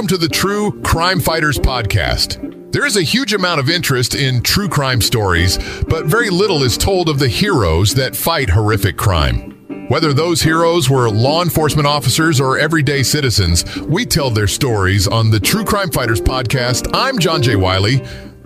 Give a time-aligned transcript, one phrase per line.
[0.00, 2.72] welcome to the True Crime Fighters podcast.
[2.72, 5.58] There is a huge amount of interest in true crime stories,
[5.88, 9.86] but very little is told of the heroes that fight horrific crime.
[9.88, 15.28] Whether those heroes were law enforcement officers or everyday citizens, we tell their stories on
[15.28, 16.90] the True Crime Fighters podcast.
[16.94, 17.56] I'm John J.
[17.56, 18.02] Wiley.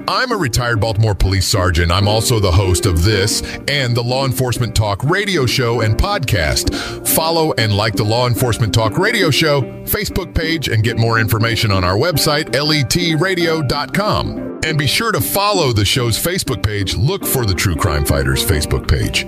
[0.06, 1.90] I'm a retired Baltimore police sergeant.
[1.90, 6.74] I'm also the host of this and the Law Enforcement Talk radio show and podcast.
[7.08, 11.70] Follow and like the Law Enforcement Talk radio show Facebook page and get more information
[11.70, 13.64] on our website, letradio.com.
[14.64, 16.96] And be sure to follow the show's Facebook page.
[16.96, 19.24] Look for the True Crime Fighters Facebook page.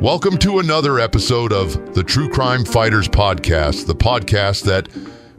[0.00, 4.88] Welcome to another episode of the True Crime Fighters podcast, the podcast that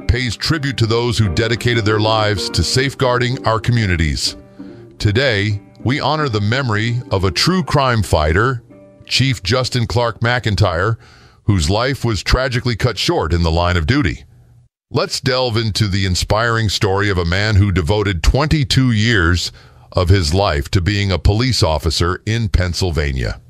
[0.07, 4.35] pays tribute to those who dedicated their lives to safeguarding our communities.
[4.99, 8.63] Today, we honor the memory of a true crime fighter,
[9.05, 10.97] Chief Justin Clark McIntire,
[11.43, 14.23] whose life was tragically cut short in the line of duty.
[14.91, 19.51] Let's delve into the inspiring story of a man who devoted 22 years
[19.91, 23.41] of his life to being a police officer in Pennsylvania.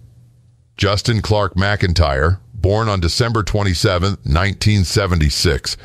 [0.77, 5.77] Justin Clark McIntire, born on December 27, 1976,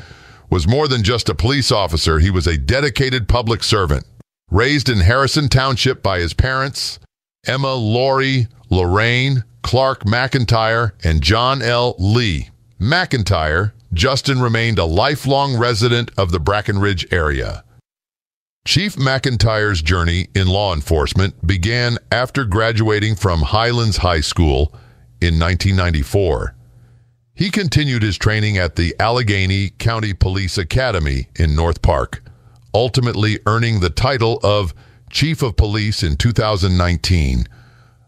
[0.51, 4.05] was more than just a police officer, he was a dedicated public servant.
[4.51, 6.99] Raised in Harrison Township by his parents,
[7.47, 11.95] Emma Laurie Lorraine Clark McIntire and John L.
[11.97, 17.63] Lee McIntire, Justin remained a lifelong resident of the Brackenridge area.
[18.65, 24.73] Chief McIntire's journey in law enforcement began after graduating from Highlands High School
[25.19, 26.55] in 1994.
[27.41, 32.21] He continued his training at the Allegheny County Police Academy in North Park,
[32.71, 34.75] ultimately earning the title of
[35.09, 37.47] Chief of Police in 2019,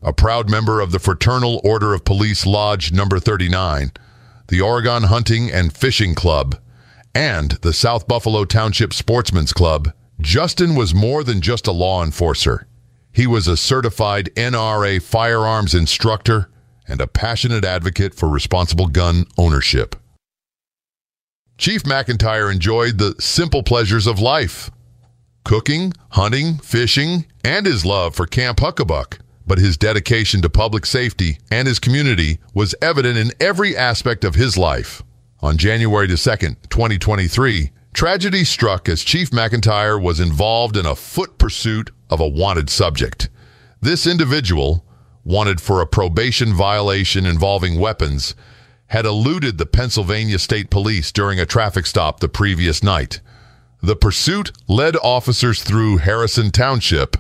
[0.03, 3.93] a proud member of the Fraternal Order of Police Lodge Number 39,
[4.49, 6.55] the Oregon Hunting and Fishing Club,
[7.15, 9.91] and the South Buffalo Township Sportsman's Club.
[10.21, 12.67] Justin was more than just a law enforcer.
[13.11, 16.51] He was a certified NRA firearms instructor
[16.87, 19.95] and a passionate advocate for responsible gun ownership.
[21.57, 24.71] Chief McIntire enjoyed the simple pleasures of life
[25.43, 29.19] cooking, hunting, fishing, and his love for Camp Huckabuck.
[29.45, 34.35] But his dedication to public safety and his community was evident in every aspect of
[34.35, 35.03] his life.
[35.41, 41.91] On January 2, 2023, tragedy struck as Chief McIntire was involved in a foot pursuit
[42.09, 43.27] of a wanted subject.
[43.81, 44.85] This individual,
[45.23, 48.35] wanted for a probation violation involving weapons,
[48.87, 53.21] had eluded the Pennsylvania State Police during a traffic stop the previous night.
[53.81, 57.17] The pursuit led officers through Harrison Township,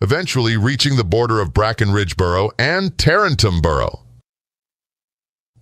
[0.00, 4.00] eventually reaching the border of Brackenridge Borough and Tarentum Borough.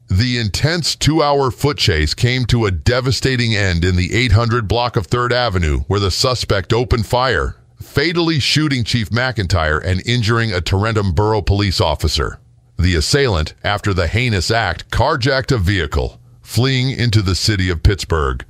[0.08, 4.96] The intense two hour foot chase came to a devastating end in the 800 block
[4.96, 10.60] of 3rd Avenue, where the suspect opened fire, fatally shooting Chief McIntire and injuring a
[10.60, 12.38] Tarentum Borough police officer.
[12.78, 18.44] The assailant, after the heinous act, carjacked a vehicle, fleeing into the city of Pittsburgh.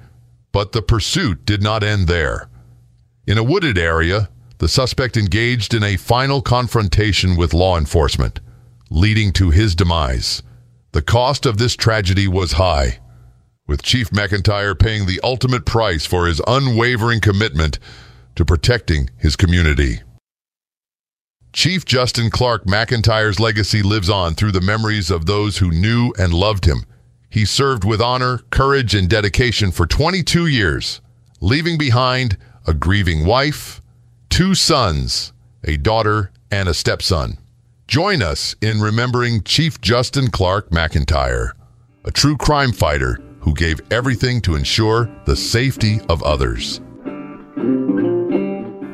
[0.52, 2.48] But the pursuit did not end there.
[3.26, 8.40] In a wooded area, the suspect engaged in a final confrontation with law enforcement,
[8.90, 10.42] leading to his demise.
[10.92, 12.98] The cost of this tragedy was high,
[13.66, 17.78] with Chief McIntire paying the ultimate price for his unwavering commitment
[18.36, 20.00] to protecting his community.
[21.52, 26.32] Chief Justin Clark McIntire's legacy lives on through the memories of those who knew and
[26.32, 26.84] loved him.
[27.28, 31.00] He served with honor, courage, and dedication for 22 years,
[31.40, 32.36] leaving behind
[32.66, 33.82] a grieving wife,
[34.28, 35.32] two sons,
[35.64, 37.38] a daughter, and a stepson.
[37.88, 41.52] Join us in remembering Chief Justin Clark McIntire,
[42.04, 46.80] a true crime fighter who gave everything to ensure the safety of others.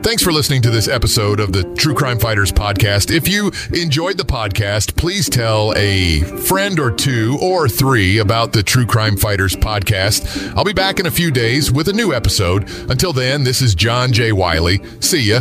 [0.07, 3.13] Thanks for listening to this episode of the True Crime Fighters podcast.
[3.13, 8.63] If you enjoyed the podcast, please tell a friend or two or three about the
[8.63, 10.55] True Crime Fighters podcast.
[10.57, 12.71] I'll be back in a few days with a new episode.
[12.89, 14.31] Until then, this is John J.
[14.31, 14.81] Wiley.
[15.01, 15.41] See ya.